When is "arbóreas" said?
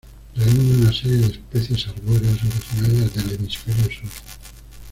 1.89-2.39